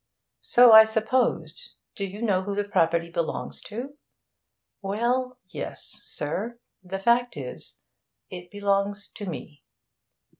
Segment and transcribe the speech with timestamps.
[0.39, 1.73] 'So I supposed.
[1.95, 3.99] Do you know who the property belongs to?'
[4.81, 6.57] 'Well, yes, sir.
[6.83, 7.77] The fact is
[8.31, 9.61] it belongs to me.'